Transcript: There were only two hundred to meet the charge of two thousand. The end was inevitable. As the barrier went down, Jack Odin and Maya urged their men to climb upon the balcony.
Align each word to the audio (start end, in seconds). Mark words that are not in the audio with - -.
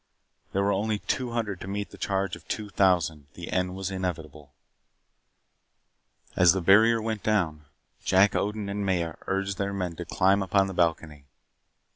There 0.51 0.63
were 0.63 0.71
only 0.71 0.97
two 0.97 1.29
hundred 1.29 1.61
to 1.61 1.67
meet 1.67 1.91
the 1.91 1.97
charge 1.99 2.35
of 2.35 2.47
two 2.47 2.69
thousand. 2.69 3.27
The 3.35 3.51
end 3.51 3.75
was 3.75 3.91
inevitable. 3.91 4.51
As 6.35 6.53
the 6.53 6.59
barrier 6.61 6.99
went 6.99 7.21
down, 7.21 7.65
Jack 8.03 8.35
Odin 8.35 8.67
and 8.67 8.83
Maya 8.83 9.13
urged 9.27 9.59
their 9.59 9.73
men 9.73 9.95
to 9.97 10.05
climb 10.05 10.41
upon 10.41 10.65
the 10.65 10.73
balcony. 10.73 11.25